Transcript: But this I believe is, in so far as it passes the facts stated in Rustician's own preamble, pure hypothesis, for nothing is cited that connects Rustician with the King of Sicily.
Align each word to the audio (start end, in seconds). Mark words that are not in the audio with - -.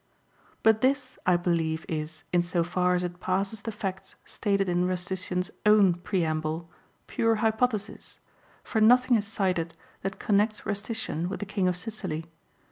But 0.63 0.81
this 0.81 1.19
I 1.27 1.37
believe 1.37 1.85
is, 1.87 2.23
in 2.33 2.41
so 2.41 2.63
far 2.63 2.95
as 2.95 3.03
it 3.03 3.19
passes 3.19 3.61
the 3.61 3.71
facts 3.71 4.15
stated 4.25 4.67
in 4.67 4.87
Rustician's 4.87 5.51
own 5.63 5.93
preamble, 5.93 6.71
pure 7.05 7.35
hypothesis, 7.35 8.19
for 8.63 8.81
nothing 8.81 9.15
is 9.15 9.27
cited 9.27 9.77
that 10.01 10.17
connects 10.17 10.61
Rustician 10.65 11.27
with 11.29 11.39
the 11.39 11.45
King 11.45 11.67
of 11.67 11.77
Sicily. 11.77 12.25